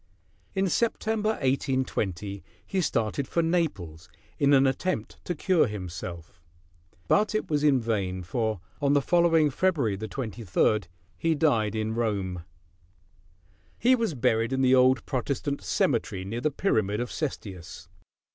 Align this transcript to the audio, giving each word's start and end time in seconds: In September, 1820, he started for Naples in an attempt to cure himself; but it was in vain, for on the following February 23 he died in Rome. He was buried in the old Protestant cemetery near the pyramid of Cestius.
In 0.55 0.67
September, 0.67 1.33
1820, 1.43 2.43
he 2.65 2.81
started 2.81 3.27
for 3.27 3.43
Naples 3.43 4.09
in 4.39 4.51
an 4.51 4.65
attempt 4.65 5.23
to 5.25 5.35
cure 5.35 5.67
himself; 5.67 6.41
but 7.07 7.35
it 7.35 7.51
was 7.51 7.63
in 7.63 7.79
vain, 7.79 8.23
for 8.23 8.59
on 8.81 8.93
the 8.93 9.01
following 9.03 9.51
February 9.51 9.99
23 9.99 10.79
he 11.19 11.35
died 11.35 11.75
in 11.75 11.93
Rome. 11.93 12.43
He 13.77 13.93
was 13.93 14.15
buried 14.15 14.51
in 14.51 14.63
the 14.63 14.73
old 14.73 15.05
Protestant 15.05 15.61
cemetery 15.63 16.25
near 16.25 16.41
the 16.41 16.49
pyramid 16.49 16.99
of 16.99 17.11
Cestius. 17.11 17.87